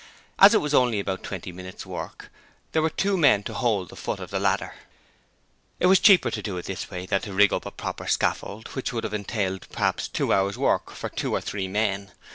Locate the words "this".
6.65-6.89